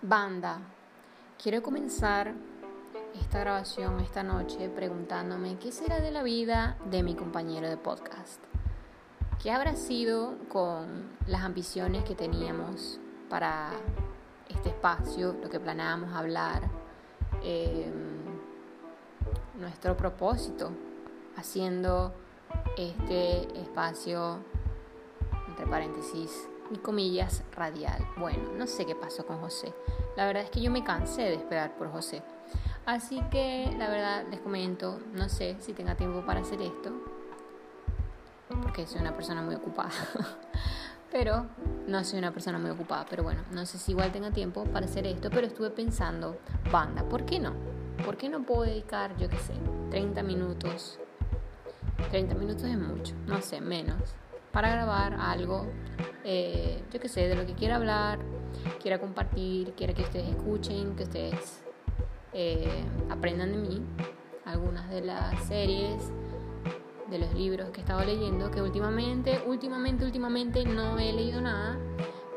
[0.00, 0.60] Banda,
[1.42, 2.32] quiero comenzar
[3.20, 8.40] esta grabación esta noche preguntándome qué será de la vida de mi compañero de podcast.
[9.42, 13.72] ¿Qué habrá sido con las ambiciones que teníamos para
[14.48, 16.70] este espacio, lo que planeábamos hablar,
[17.42, 18.22] em,
[19.58, 20.70] nuestro propósito
[21.36, 22.14] haciendo
[22.76, 24.38] este espacio,
[25.48, 28.06] entre paréntesis, y comillas, radial.
[28.16, 29.72] Bueno, no sé qué pasó con José.
[30.16, 32.22] La verdad es que yo me cansé de esperar por José.
[32.86, 36.90] Así que la verdad les comento, no sé si tenga tiempo para hacer esto,
[38.62, 39.90] porque soy una persona muy ocupada.
[41.10, 41.46] pero
[41.86, 44.86] no soy una persona muy ocupada, pero bueno, no sé si igual tenga tiempo para
[44.86, 46.38] hacer esto, pero estuve pensando,
[46.70, 47.52] banda, ¿por qué no?
[48.04, 49.54] ¿Por qué no puedo dedicar, yo qué sé,
[49.90, 50.98] 30 minutos?
[52.10, 54.14] 30 minutos es mucho, no sé, menos
[54.52, 55.66] para grabar algo,
[56.30, 58.18] eh, yo qué sé, de lo que quiera hablar,
[58.82, 61.62] quiera compartir, quiera que ustedes escuchen, que ustedes
[62.34, 63.82] eh, aprendan de mí.
[64.44, 66.12] Algunas de las series,
[67.10, 71.78] de los libros que he estado leyendo, que últimamente, últimamente, últimamente no he leído nada,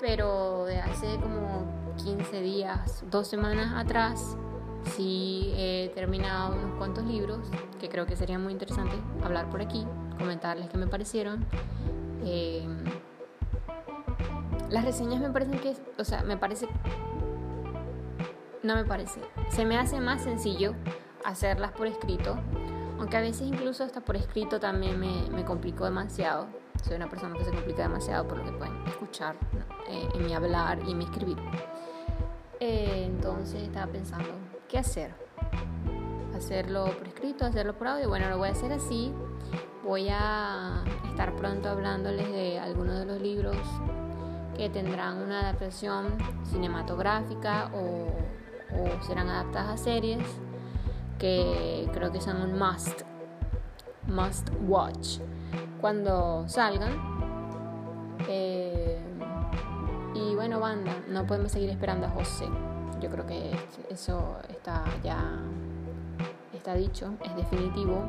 [0.00, 4.36] pero de hace como 15 días, dos semanas atrás,
[4.94, 7.40] sí he terminado unos cuantos libros
[7.80, 8.94] que creo que sería muy interesante
[9.24, 9.84] hablar por aquí,
[10.18, 11.44] comentarles qué me parecieron.
[12.24, 12.64] Eh,
[14.72, 16.66] las reseñas me parecen que, o sea, me parece,
[18.62, 19.20] no me parece,
[19.50, 20.74] se me hace más sencillo
[21.24, 22.36] hacerlas por escrito,
[22.98, 26.46] aunque a veces incluso hasta por escrito también me, me complico demasiado.
[26.82, 29.36] Soy una persona que se complica demasiado por lo que pueden escuchar
[29.88, 31.36] eh, en mi hablar y mi escribir.
[32.58, 34.30] Eh, entonces estaba pensando,
[34.68, 35.14] ¿qué hacer?
[36.34, 38.08] Hacerlo por escrito, hacerlo por audio.
[38.08, 39.12] Bueno, lo voy a hacer así
[39.84, 43.56] Voy a estar pronto hablándoles de algunos de los libros
[44.56, 48.08] que tendrán una adaptación cinematográfica o,
[49.02, 50.26] serán adaptadas a series
[51.18, 53.02] que creo que son un must,
[54.06, 55.18] must watch
[55.80, 56.92] cuando salgan.
[58.28, 58.98] Eh,
[60.14, 62.46] y bueno, banda, no podemos seguir esperando a José.
[63.00, 63.50] Yo creo que
[63.90, 65.38] eso está ya
[66.62, 68.04] está dicho, es definitivo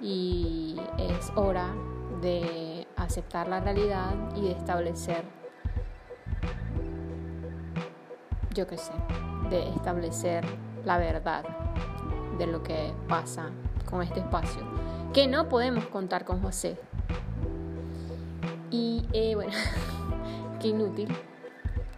[0.00, 1.74] y es hora
[2.22, 5.22] de aceptar la realidad y de establecer,
[8.54, 8.92] yo qué sé,
[9.50, 10.44] de establecer
[10.84, 11.44] la verdad
[12.38, 13.50] de lo que pasa
[13.88, 14.62] con este espacio,
[15.12, 16.76] que no podemos contar con José.
[18.70, 19.52] Y eh, bueno,
[20.60, 21.08] qué inútil,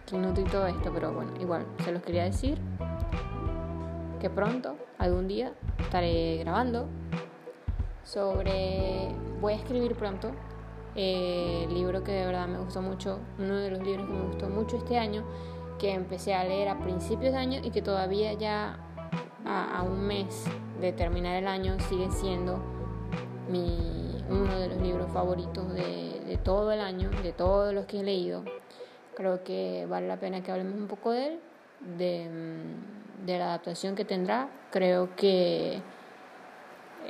[0.05, 2.57] qué inútil todo esto, pero bueno, igual se los quería decir
[4.19, 6.87] que pronto, algún día, estaré grabando
[8.03, 10.31] sobre, voy a escribir pronto,
[10.95, 14.49] eh, libro que de verdad me gustó mucho, uno de los libros que me gustó
[14.49, 15.23] mucho este año,
[15.79, 18.79] que empecé a leer a principios de año y que todavía ya
[19.45, 20.45] a, un mes
[20.79, 22.59] de terminar el año sigue siendo
[23.49, 28.03] mi, uno de los libros favoritos de, todo el año, de todos los que he
[28.03, 28.43] leído.
[29.15, 31.39] Creo que vale la pena que hablemos un poco de él,
[31.97, 32.29] de,
[33.25, 34.49] de la adaptación que tendrá.
[34.71, 35.81] Creo que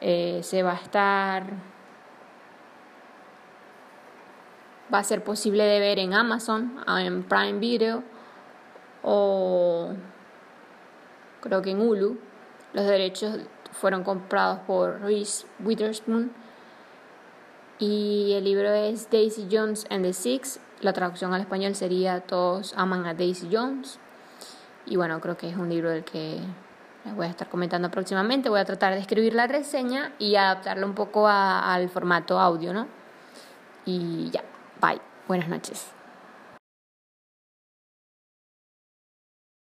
[0.02, 1.46] eh, se va a estar,
[4.94, 8.15] va a ser posible de ver en Amazon, en Prime Video
[9.06, 9.90] o
[11.42, 12.18] creo que en Hulu.
[12.74, 13.40] Los derechos
[13.72, 16.32] fueron comprados por Reese Witherspoon
[17.78, 20.60] y el libro es Daisy Jones and the Six.
[20.82, 24.00] La traducción al español sería Todos aman a Daisy Jones.
[24.86, 26.40] Y bueno, creo que es un libro del que
[27.06, 28.50] les voy a estar comentando próximamente.
[28.50, 32.88] Voy a tratar de escribir la reseña y adaptarla un poco al formato audio, ¿no?
[33.86, 34.44] Y ya,
[34.82, 35.02] bye.
[35.28, 35.95] Buenas noches.